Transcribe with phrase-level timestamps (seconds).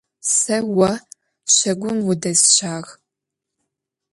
[0.35, 0.89] Se vo
[1.55, 2.75] şagum vudesşağ.